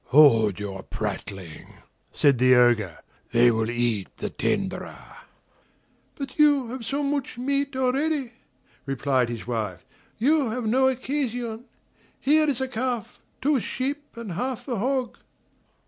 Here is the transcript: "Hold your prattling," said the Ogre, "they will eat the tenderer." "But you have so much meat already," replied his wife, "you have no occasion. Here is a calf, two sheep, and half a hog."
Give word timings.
"Hold 0.05 0.59
your 0.59 0.81
prattling," 0.81 1.75
said 2.11 2.39
the 2.39 2.55
Ogre, 2.55 3.01
"they 3.33 3.51
will 3.51 3.69
eat 3.69 4.07
the 4.17 4.31
tenderer." 4.31 4.97
"But 6.15 6.39
you 6.39 6.71
have 6.71 6.83
so 6.83 7.03
much 7.03 7.37
meat 7.37 7.75
already," 7.75 8.33
replied 8.87 9.29
his 9.29 9.45
wife, 9.45 9.85
"you 10.17 10.49
have 10.49 10.65
no 10.65 10.87
occasion. 10.87 11.65
Here 12.19 12.49
is 12.49 12.61
a 12.61 12.67
calf, 12.67 13.19
two 13.43 13.59
sheep, 13.59 14.17
and 14.17 14.31
half 14.31 14.67
a 14.67 14.79
hog." 14.79 15.19